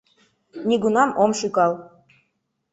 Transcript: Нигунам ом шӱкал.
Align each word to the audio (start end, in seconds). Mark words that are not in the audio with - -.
Нигунам 0.67 1.09
ом 1.23 1.31
шӱкал. 1.39 1.73